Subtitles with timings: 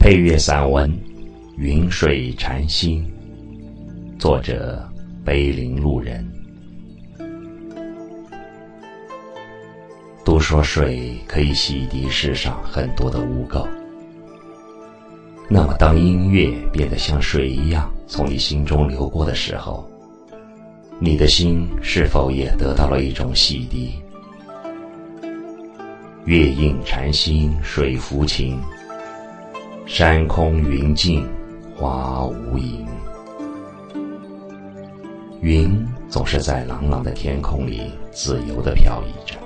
[0.00, 0.90] 配乐散文
[1.58, 3.06] 《云水禅心》，
[4.18, 4.82] 作者
[5.22, 6.26] 碑林路人。
[10.24, 13.68] 都说水可以洗涤世上很多的污垢，
[15.50, 19.86] 那么当音乐变得像水一样从你心中流过的时候，
[20.98, 23.90] 你的心是否也得到了一种洗涤？
[26.24, 28.58] 月映禅心，水浮情。
[29.92, 31.28] 山空云静，
[31.74, 32.86] 花无影。
[35.40, 39.36] 云总是在朗朗的天空里自由地飘逸着，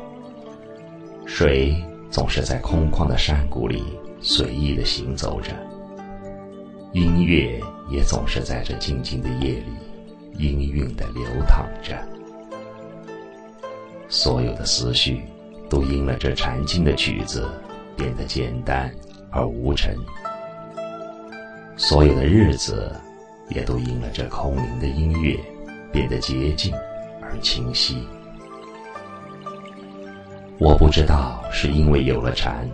[1.24, 1.74] 水
[2.10, 3.84] 总是在空旷的山谷里
[4.20, 5.50] 随意地行走着，
[6.92, 7.58] 音乐
[7.90, 9.72] 也总是在这静静的夜里
[10.36, 11.96] 氤氲地流淌着。
[14.10, 15.22] 所有的思绪
[15.70, 17.48] 都因了这禅静的曲子
[17.96, 18.94] 变得简单
[19.30, 19.96] 而无尘。
[21.76, 22.94] 所有的日子，
[23.48, 25.36] 也都因了这空灵的音乐，
[25.92, 26.72] 变得洁净
[27.20, 28.06] 而清晰。
[30.56, 32.70] 我不知道是因为有了禅，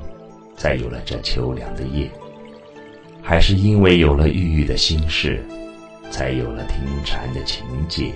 [0.54, 2.10] 才有了这秋凉的夜，
[3.22, 5.42] 还是因为有了郁郁的心事，
[6.10, 8.12] 才有了听禅的情节。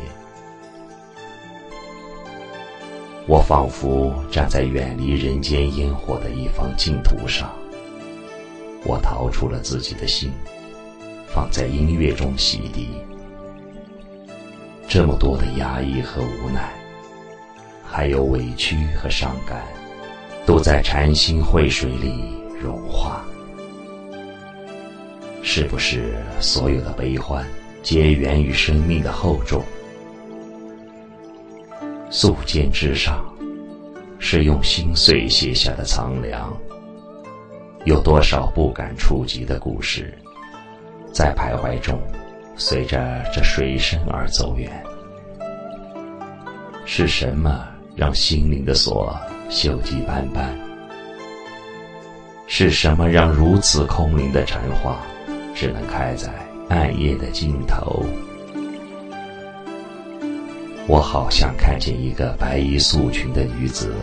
[3.27, 7.51] 我仿佛站在远离人间烟火的一方净土上，
[8.85, 10.31] 我逃出了自己的心。
[11.35, 12.87] 放在音乐中洗涤，
[14.87, 16.73] 这么多的压抑和无奈，
[17.83, 19.65] 还有委屈和伤感，
[20.47, 23.25] 都在禅心汇水里融化。
[25.43, 27.45] 是不是所有的悲欢，
[27.83, 29.61] 皆源于生命的厚重？
[32.11, 33.25] 素笺之上，
[34.21, 36.57] 是用心碎写下的苍凉。
[37.85, 40.17] 有多少不敢触及的故事？
[41.15, 41.97] 在徘徊中，
[42.57, 44.69] 随着这水声而走远。
[46.85, 49.17] 是什么让心灵的锁
[49.49, 50.53] 锈迹斑斑？
[52.49, 54.99] 是什么让如此空灵的禅花，
[55.55, 56.33] 只能开在
[56.69, 58.05] 暗夜的尽头？
[60.89, 63.95] 我好像看见一个白衣素裙的女子，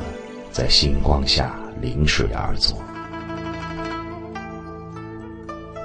[0.49, 2.81] 在星光下临水而坐。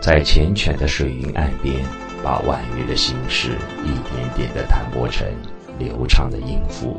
[0.07, 1.85] 在缱绻的水云岸边，
[2.23, 5.27] 把婉约的心事一点点地弹拨成
[5.81, 6.97] 流畅的音符。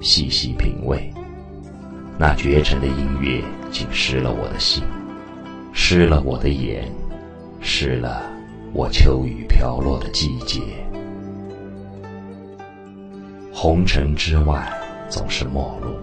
[0.00, 1.14] 细细品味，
[2.18, 4.82] 那绝尘的音乐，竟湿了我的心，
[5.72, 6.90] 湿了我的眼，
[7.60, 8.20] 湿了
[8.72, 10.60] 我秋雨飘落的季节。
[13.52, 14.68] 红尘之外，
[15.08, 15.94] 总是陌路，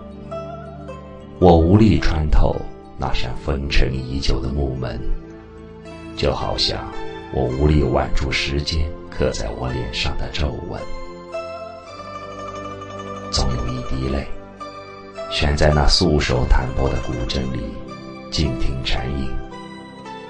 [1.39, 2.55] 我无力穿透
[2.97, 4.97] 那扇风尘已久的木门。
[6.17, 6.91] 就好像
[7.31, 10.81] 我无力挽住时间刻在我脸上的皱纹，
[13.31, 14.27] 总有一滴泪
[15.29, 17.61] 悬在那素手弹拨的古筝里，
[18.31, 19.29] 静听禅音，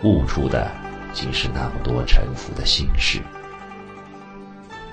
[0.03, 0.69] 悟出的
[1.13, 3.21] 竟是那么多沉浮的心事。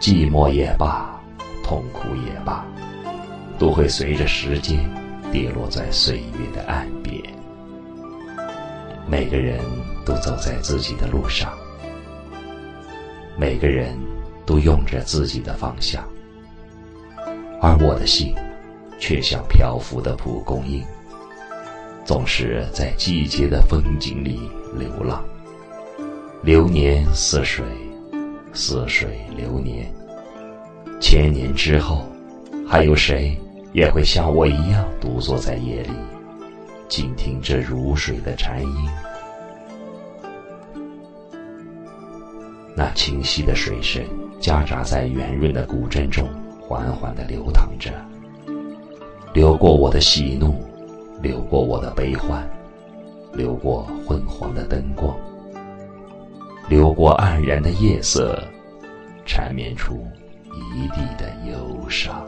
[0.01, 1.21] 寂寞也罢，
[1.65, 2.65] 痛苦也罢，
[3.59, 4.79] 都会随着时间
[5.33, 7.21] 跌落在岁月的岸边。
[9.09, 9.61] 每个人
[10.05, 11.53] 都走在自己的路上，
[13.39, 13.97] 每个人
[14.45, 16.05] 都用着自己的方向，
[17.61, 18.35] 而我的心，
[18.99, 20.85] 却像漂浮的蒲公英，
[22.05, 25.25] 总是在季节的风景里流浪。
[26.43, 27.65] 流年似水，
[28.53, 29.91] 似水流年。
[31.01, 32.07] 千年之后，
[32.69, 33.39] 还有谁
[33.73, 35.91] 也会像我一样独坐在夜里？
[36.87, 38.91] 静听这如水的禅音，
[42.85, 44.05] 那清晰的水声
[44.39, 46.29] 夹杂在圆润的古筝中，
[46.61, 47.91] 缓缓地流淌着，
[49.33, 50.63] 流过我的喜怒，
[51.23, 52.47] 流过我的悲欢，
[53.33, 55.17] 流过昏黄的灯光，
[56.69, 58.39] 流过黯然的夜色，
[59.25, 60.07] 缠绵出
[60.53, 62.23] 一地的忧伤。